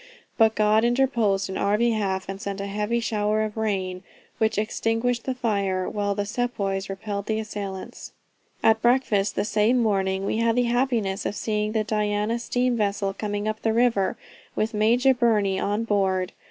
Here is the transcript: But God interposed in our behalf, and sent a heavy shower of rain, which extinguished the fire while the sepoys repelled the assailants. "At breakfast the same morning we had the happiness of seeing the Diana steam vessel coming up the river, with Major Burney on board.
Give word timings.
But 0.35 0.55
God 0.55 0.83
interposed 0.83 1.47
in 1.47 1.59
our 1.59 1.77
behalf, 1.77 2.27
and 2.27 2.41
sent 2.41 2.59
a 2.59 2.65
heavy 2.65 2.99
shower 2.99 3.43
of 3.43 3.55
rain, 3.55 4.01
which 4.39 4.57
extinguished 4.57 5.25
the 5.25 5.35
fire 5.35 5.87
while 5.87 6.15
the 6.15 6.25
sepoys 6.25 6.89
repelled 6.89 7.27
the 7.27 7.37
assailants. 7.37 8.11
"At 8.63 8.81
breakfast 8.81 9.35
the 9.35 9.45
same 9.45 9.77
morning 9.77 10.25
we 10.25 10.37
had 10.37 10.55
the 10.55 10.63
happiness 10.63 11.23
of 11.27 11.35
seeing 11.35 11.73
the 11.73 11.83
Diana 11.83 12.39
steam 12.39 12.75
vessel 12.77 13.13
coming 13.13 13.47
up 13.47 13.61
the 13.61 13.73
river, 13.73 14.17
with 14.55 14.73
Major 14.73 15.13
Burney 15.13 15.59
on 15.59 15.83
board. 15.83 16.31